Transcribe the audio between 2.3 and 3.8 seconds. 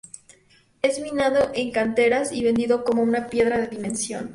y vendido como una piedra de